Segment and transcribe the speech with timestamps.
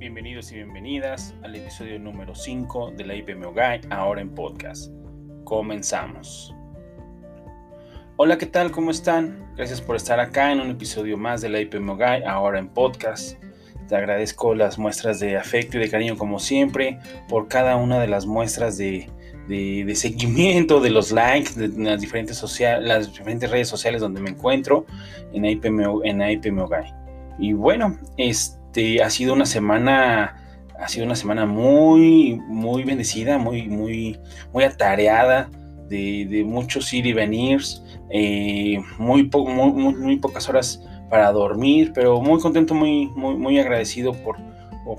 [0.00, 4.90] Bienvenidos y bienvenidas al episodio número 5 de la IPMO Guy, ahora en podcast.
[5.44, 6.54] Comenzamos.
[8.16, 8.70] Hola, ¿qué tal?
[8.70, 9.52] ¿Cómo están?
[9.58, 13.38] Gracias por estar acá en un episodio más de la IPMO Guy, ahora en podcast.
[13.88, 16.98] Te agradezco las muestras de afecto y de cariño como siempre,
[17.28, 19.06] por cada una de las muestras de,
[19.94, 22.42] seguimiento, de los likes, de, las, diferentes
[22.80, 24.86] las diferentes redes sociales donde me encuentro
[25.34, 26.90] en IPMO, en IPMO Guy.
[27.38, 30.36] Y bueno, este este, ha sido una semana,
[30.78, 34.16] ha sido una semana muy, muy bendecida, muy, muy,
[34.52, 35.50] muy atareada
[35.88, 37.60] de, muchos ir y venir,
[38.10, 44.36] eh, muy, pocas horas para dormir, pero muy contento, muy, muy, muy agradecido por,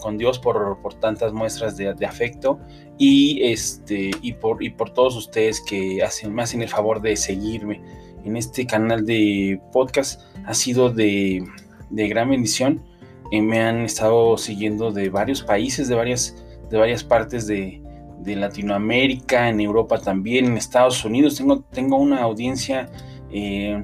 [0.00, 2.58] con Dios por, tantas muestras de, afecto
[2.96, 7.82] y, este, y, por, todos ustedes que hacen, me hacen el favor de seguirme
[8.24, 10.22] en este canal de podcast.
[10.46, 11.44] Ha sido de
[11.90, 12.87] gran bendición
[13.32, 16.36] me han estado siguiendo de varios países, de varias,
[16.70, 17.82] de varias partes de,
[18.24, 21.36] Latinoamérica, en Europa también, en Estados Unidos.
[21.36, 22.90] Tengo, tengo una audiencia,
[23.32, 23.82] eh,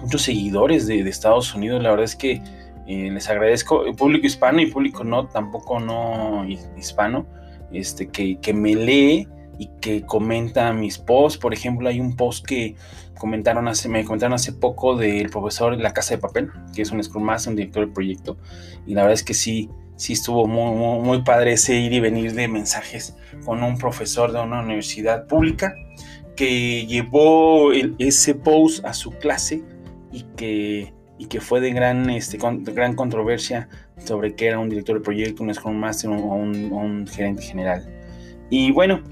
[0.00, 1.82] muchos seguidores de, Estados Unidos.
[1.82, 2.40] La verdad es que
[2.86, 6.46] eh, les agradezco, el público hispano y público no, tampoco no
[6.78, 7.26] hispano,
[7.70, 11.38] este, que, que me lee y que comenta mis posts.
[11.38, 12.76] Por ejemplo, hay un post que
[13.18, 16.90] comentaron hace, me comentaron hace poco del profesor de La Casa de Papel, que es
[16.90, 18.36] un Scrum Master, un director del proyecto.
[18.86, 22.34] Y la verdad es que sí, sí estuvo muy, muy, padre ese ir y venir
[22.34, 25.74] de mensajes con un profesor de una universidad pública
[26.36, 29.62] que llevó ese post a su clase
[30.12, 33.68] y que, y que fue de gran, este, gran controversia
[34.04, 37.90] sobre qué era un director del proyecto, un Scrum Master o un, un gerente general.
[38.50, 39.02] Y bueno,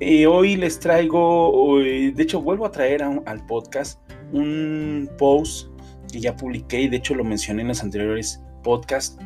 [0.00, 4.00] eh, hoy les traigo, de hecho vuelvo a traer al podcast
[4.32, 5.68] un post
[6.10, 9.18] que ya publiqué y de hecho lo mencioné en los anteriores podcasts,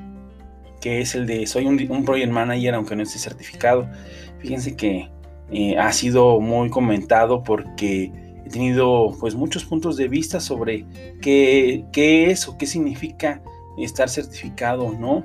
[0.80, 3.88] que es el de soy un, project manager aunque no esté certificado.
[4.38, 5.08] Fíjense que
[5.50, 8.12] eh, ha sido muy comentado porque
[8.44, 10.86] he tenido pues muchos puntos de vista sobre
[11.22, 13.42] qué, qué es o qué significa
[13.78, 15.24] estar certificado o no.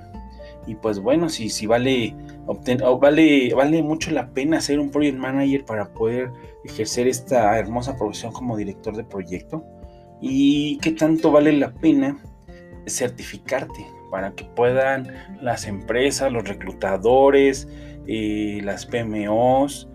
[0.67, 2.15] Y pues bueno, si, si vale
[2.99, 6.31] vale, vale mucho la pena ser un project manager para poder
[6.63, 9.63] ejercer esta hermosa profesión como director de proyecto
[10.21, 12.17] y qué tanto vale la pena
[12.87, 17.67] certificarte para que puedan las empresas, los reclutadores,
[18.07, 19.87] eh, las PMOs,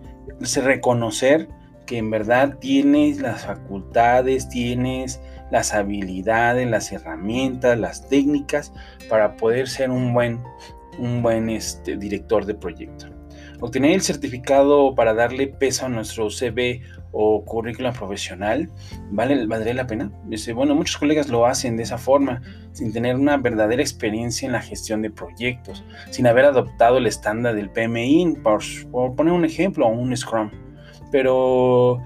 [0.63, 1.49] reconocer
[1.85, 8.73] que en verdad tienes las facultades, tienes las habilidades, las herramientas, las técnicas
[9.09, 10.41] para poder ser un buen
[10.99, 13.07] un buen este, director de proyecto.
[13.61, 18.69] Obtener el certificado para darle peso a nuestro CV o currículum profesional,
[19.11, 20.11] ¿vale, ¿valdría la pena?
[20.53, 22.41] bueno, muchos colegas lo hacen de esa forma,
[22.73, 27.55] sin tener una verdadera experiencia en la gestión de proyectos, sin haber adoptado el estándar
[27.55, 28.61] del PMI, por,
[28.91, 30.51] por poner un ejemplo, o un Scrum.
[31.11, 32.01] Pero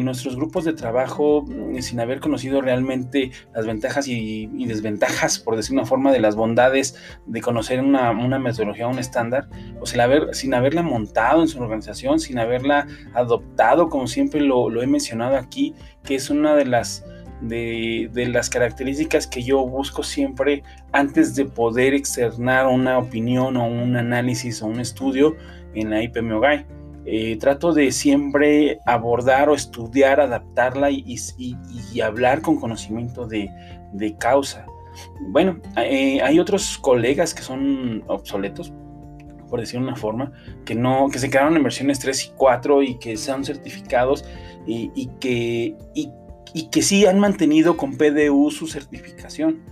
[0.00, 5.74] nuestros grupos de trabajo mm, sin haber conocido realmente las ventajas y, desventajas, por decir
[5.74, 6.96] una forma, de las bondades
[7.26, 9.48] de conocer una, metodología, un estándar,
[9.80, 14.82] o sin, haber, sin haberla montado en su organización, sin haberla adoptado, como siempre lo,
[14.82, 17.04] he mencionado aquí, que es una de las,
[17.40, 20.62] de, las características que yo busco siempre
[20.92, 25.36] antes de poder externar una opinión o un análisis o un estudio
[25.74, 26.40] en la IPMO
[27.04, 31.18] eh, trato de siempre abordar o estudiar, adaptarla y,
[32.00, 33.50] hablar con conocimiento de,
[34.18, 34.66] causa.
[35.28, 38.72] Bueno, eh, hay otros colegas que son obsoletos,
[39.48, 40.32] por decir una forma,
[40.64, 44.24] que no, que se quedaron en versiones 3 y 4 y que sean certificados
[44.66, 49.71] y, que, y que sí han mantenido con PDU su certificación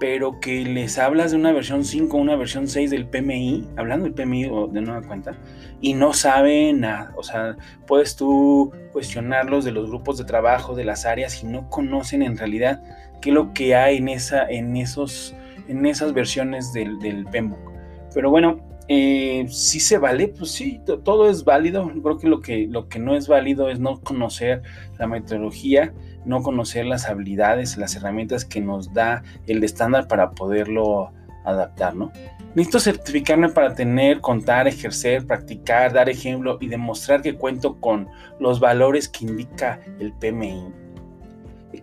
[0.00, 4.14] pero que les hablas de una versión 5 una versión 6 del PMI, hablando del
[4.14, 5.36] PMI de nueva cuenta,
[5.82, 7.12] y no saben nada.
[7.16, 7.56] O sea,
[7.86, 12.38] puedes tú cuestionarlos de los grupos de trabajo, de las áreas, y no conocen en
[12.38, 12.82] realidad
[13.20, 15.36] qué es lo que hay en, esa, en, esos,
[15.68, 17.70] en esas versiones del, del PMBOK.
[18.14, 18.58] Pero bueno,
[18.88, 21.92] eh, si se vale, pues sí, todo es válido.
[22.02, 24.62] Creo que lo, que lo que no es válido es no conocer
[24.98, 25.92] la metodología
[26.24, 31.12] no conocer las habilidades, las herramientas que nos da el estándar para poderlo
[31.44, 32.12] adaptar, ¿no?
[32.54, 38.08] Necesito certificarme para tener, contar, ejercer, practicar, dar ejemplo y demostrar que cuento con
[38.40, 40.66] los valores que indica el PMI,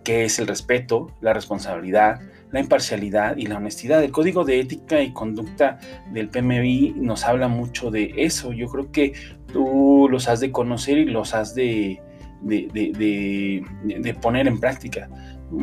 [0.04, 2.20] que es el respeto, la responsabilidad,
[2.50, 4.02] la imparcialidad y la honestidad.
[4.04, 5.78] El código de ética y conducta
[6.12, 8.52] del PMI nos habla mucho de eso.
[8.52, 9.14] Yo creo que
[9.50, 12.02] tú los has de conocer y los has de,
[12.40, 15.08] de, poner en práctica.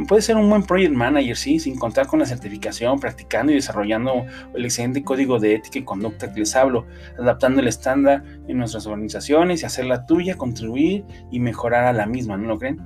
[0.08, 4.26] puede ser un buen project manager, sí, sin contar con la certificación, practicando y desarrollando
[4.54, 6.86] el excelente código de ética y conducta que les hablo,
[7.20, 12.38] adaptando el estándar en nuestras organizaciones y hacerla tuya, contribuir y mejorar a la misma,
[12.38, 12.80] ¿no lo creen?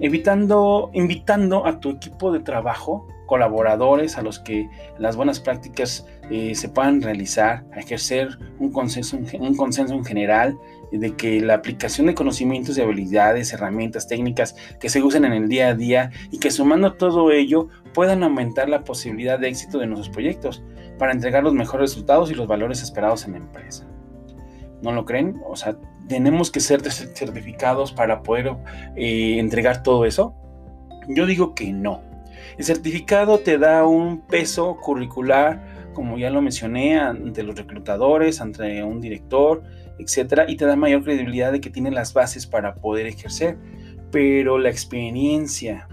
[0.00, 4.68] Evitando, invitando a tu equipo de trabajo colaboradores a los que
[4.98, 8.28] las buenas prácticas eh, se puedan realizar, a ejercer
[8.58, 10.58] un consenso, un consenso en general
[10.98, 15.48] de que la aplicación de conocimientos y habilidades, herramientas técnicas que se usan en el
[15.48, 19.86] día a día y que sumando todo ello puedan aumentar la posibilidad de éxito de
[19.86, 20.62] nuestros proyectos
[20.98, 23.86] para entregar los mejores resultados y los valores esperados en la empresa.
[24.82, 25.40] ¿No lo creen?
[25.46, 25.76] O sea,
[26.08, 28.54] tenemos que ser certificados para poder
[28.96, 30.34] eh, entregar todo eso.
[31.08, 32.02] Yo digo que no.
[32.58, 35.62] El certificado te da un peso curricular,
[35.92, 39.62] como ya lo mencioné, ante los reclutadores, ante un director,
[39.98, 43.58] etcétera, y te da mayor credibilidad de que tiene las bases para poder ejercer.
[44.10, 45.88] Pero la experiencia,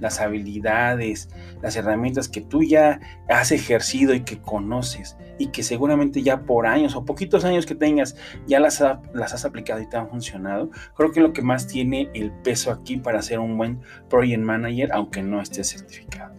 [0.00, 1.28] las habilidades,
[1.62, 6.66] las herramientas que tú ya has ejercido y que conoces y que seguramente ya por
[6.66, 8.16] años o poquitos años que tengas
[8.46, 12.32] ya las, has aplicado y te han funcionado, creo que lo que más tiene el
[12.42, 16.34] peso aquí para ser un buen project manager, aunque no esté certificado.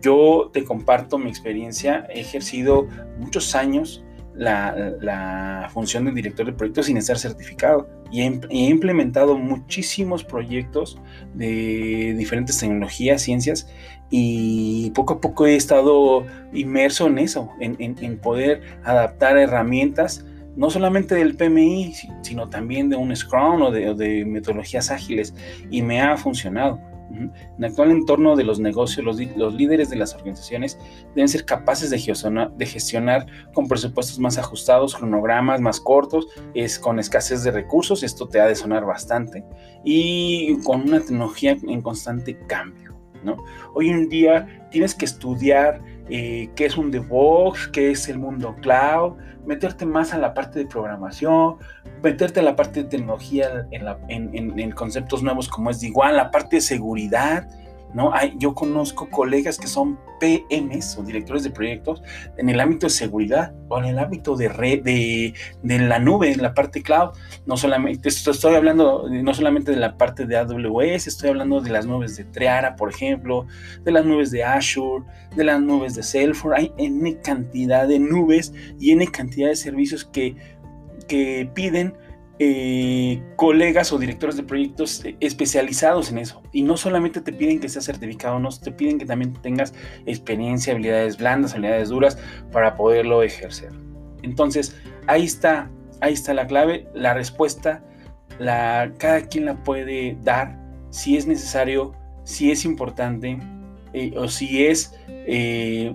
[0.00, 2.86] Yo te comparto mi experiencia, he ejercido
[3.18, 4.04] muchos años
[4.38, 7.88] la, función de director de proyectos sin estar certificado.
[8.10, 10.98] Y he, implementado muchísimos proyectos
[11.34, 13.68] de diferentes tecnologías, ciencias,
[14.10, 20.24] y poco a poco he estado inmerso en eso, en, poder adaptar herramientas,
[20.56, 25.34] no solamente del PMI, sino también de un Scrum o de metodologías ágiles,
[25.70, 26.80] y me ha funcionado.
[27.10, 30.78] En el actual entorno de los negocios, los, líderes de las organizaciones
[31.14, 36.78] deben ser capaces de gestionar, de gestionar, con presupuestos más ajustados, cronogramas más cortos, es
[36.78, 39.44] con escasez de recursos, esto te ha de sonar bastante,
[39.84, 42.96] y con una tecnología en constante cambio.
[43.24, 43.36] ¿no?
[43.74, 48.56] Hoy en día tienes que estudiar eh, qué es un DevOps, qué es el mundo
[48.60, 49.16] cloud,
[49.46, 51.56] meterte más a la parte de programación,
[52.02, 56.62] meterte a la parte de tecnología en, conceptos nuevos como es igual, la parte de
[56.62, 57.48] seguridad,
[57.94, 58.12] ¿no?
[58.12, 62.02] Hay, yo conozco colegas que son PMs o directores de proyectos
[62.36, 66.42] en el ámbito de seguridad o en el ámbito de red, de, la nube, en
[66.42, 67.10] la parte cloud.
[67.46, 71.86] No solamente, estoy hablando no solamente de la parte de AWS, estoy hablando de las
[71.86, 73.46] nubes de Triara, por ejemplo,
[73.84, 75.04] de las nubes de Azure,
[75.36, 76.60] de las nubes de Salesforce.
[76.60, 80.36] Hay N cantidad de nubes y N cantidad de servicios que,
[81.06, 81.94] que piden
[82.40, 86.42] eh, colegas o directores de proyectos especializados en eso.
[86.52, 89.74] Y no solamente te piden que seas certificado, no, te piden que también tengas
[90.06, 92.18] experiencia, habilidades blandas, habilidades duras
[92.52, 93.72] para poderlo ejercer.
[94.22, 94.76] Entonces,
[95.06, 95.70] ahí está,
[96.00, 97.82] ahí está la clave, la respuesta,
[98.38, 100.58] la, cada quien la puede dar
[100.90, 101.92] si es necesario,
[102.24, 103.38] si es importante
[103.92, 105.94] eh, o si es eh,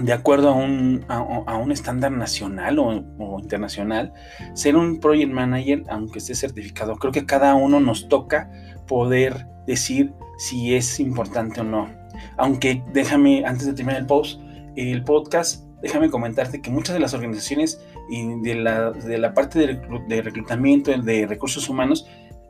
[0.00, 4.12] de acuerdo a un, a, un estándar nacional o, internacional,
[4.54, 8.50] ser un project manager, aunque esté certificado, creo que cada uno nos toca
[8.86, 11.88] poder decir si es importante o no.
[12.36, 14.40] Aunque déjame, antes de terminar el post,
[14.76, 19.58] el podcast, déjame comentarte que muchas de las organizaciones y de la, de la parte
[19.58, 22.06] de reclutamiento, de recursos humanos,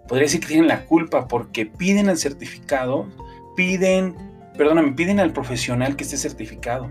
[0.08, 3.06] podría decir que tienen la culpa porque piden el certificado,
[3.56, 4.16] piden,
[4.56, 6.90] perdóname, piden al profesional que esté certificado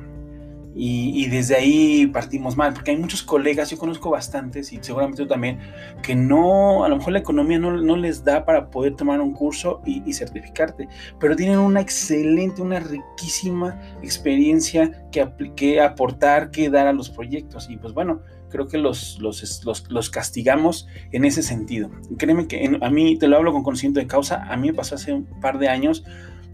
[0.77, 5.27] y, desde ahí partimos mal, porque hay muchos colegas, yo conozco bastantes y seguramente tú
[5.27, 5.59] también,
[6.03, 9.31] que no, a lo mejor la economía no, no les da para poder tomar un
[9.31, 16.87] curso y, certificarte, pero tienen una excelente, una riquísima experiencia que, que aportar, que dar
[16.87, 17.69] a los proyectos.
[17.69, 21.89] Y pues bueno, creo que los, los, los, los castigamos en ese sentido.
[22.17, 24.95] Créeme que a mí, te lo hablo con conocimiento de causa, a mí me pasó
[24.95, 26.03] hace un par de años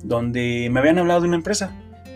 [0.03, 1.75] donde me habían hablado de una empresa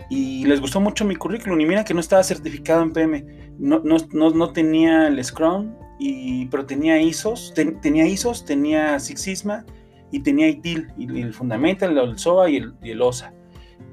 [0.09, 1.59] y les gustó mucho mi currículum.
[1.59, 3.25] Y mira que no estaba certificado en PM,
[3.57, 9.65] no, no, no, tenía el Scrum, y, pero tenía ISOs, tenía ISOs, tenía Six Sigma
[10.11, 13.33] y tenía ITIL, y el Fundamental, el SOA y el, y el OSA.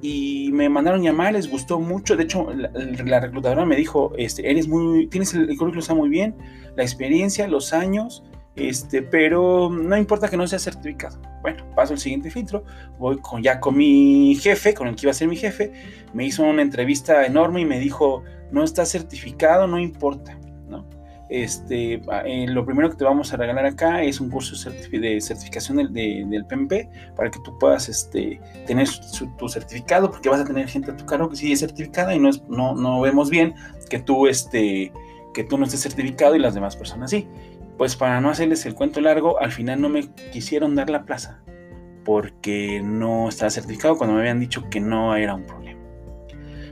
[0.01, 2.17] Y me mandaron llamar, les gustó mucho.
[2.17, 6.09] De hecho, la, reclutadora me dijo: este, eres muy, tienes el, el currículum está muy
[6.09, 6.35] bien,
[6.77, 11.19] la experiencia, los años, este, pero no importa que no sea certificado.
[11.41, 12.65] Bueno, paso el siguiente filtro,
[12.99, 15.73] voy con, ya con mi jefe, con el que iba a ser mi jefe,
[16.13, 20.87] me hizo una entrevista enorme y me dijo, no está certificado, no importa, ¿no?
[21.31, 21.95] Este,
[22.27, 25.93] eh, lo primero que te vamos a regalar acá es un curso de certificación del,
[25.95, 28.87] del PMP para que tú puedas este, tener
[29.39, 32.19] tu certificado, porque vas a tener gente a tu cargo que sí es certificada y
[32.19, 33.55] no, vemos bien
[34.29, 34.93] este,
[35.33, 37.27] que tú no estés certificado y las demás personas sí
[37.83, 41.43] pues para no hacerles el cuento largo, al final no me quisieron dar la plaza
[42.05, 45.81] porque no estaba certificado cuando me habían dicho que no era un problema.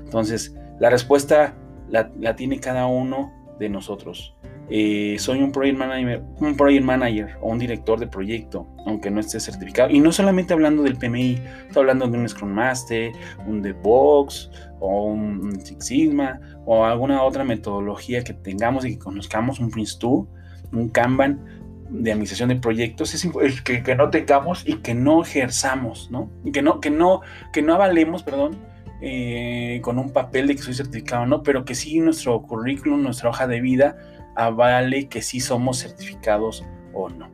[0.05, 1.57] Entonces, la respuesta
[1.89, 4.37] la, tiene cada uno de nosotros.
[4.69, 9.19] Eh, soy un project, manager, un project manager o un director de proyecto, aunque no
[9.19, 9.91] esté certificado.
[9.91, 13.11] Y no solamente hablando del PMI, estoy hablando de un Scrum Master,
[13.49, 14.49] un DevOps
[14.79, 20.29] o un Six Sigma o alguna otra metodología que tengamos y que conozcamos, un Prince2,
[20.73, 21.45] un Kanban
[21.91, 26.31] de administración de proyectos, es que, que no tengamos y que no ejerzamos, ¿no?
[26.45, 27.21] Y que no, que no,
[27.53, 28.59] que no avalemos, perdón,
[29.01, 31.43] eh, con un papel de que soy certificado, ¿no?
[31.43, 33.97] Pero que sí nuestro currículum, nuestra hoja de vida
[34.37, 37.29] avale que sí somos certificados o no.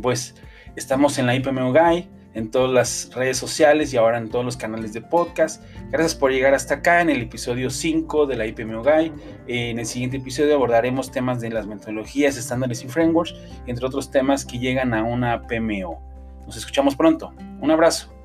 [0.00, 0.34] Pues
[0.76, 4.56] estamos en la IPMO Guy, en todas las redes sociales y ahora en todos los
[4.56, 5.62] canales de podcast.
[5.90, 9.12] Gracias por llegar hasta acá en el episodio 5 de la IPMO Guy.
[9.48, 13.34] En el siguiente episodio abordaremos temas de las metodologías, estándares y frameworks,
[13.66, 16.00] entre otros temas que llegan a una PMO.
[16.46, 17.32] Nos escuchamos pronto.
[17.60, 18.19] Un abrazo.